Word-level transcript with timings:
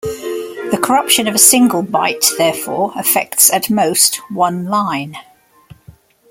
The 0.71 0.79
corruption 0.81 1.27
of 1.27 1.35
a 1.35 1.37
single 1.37 1.83
byte 1.83 2.25
therefore 2.39 2.91
affects 2.95 3.53
at 3.53 3.69
most 3.69 4.15
one 4.31 4.65
line. 4.65 5.15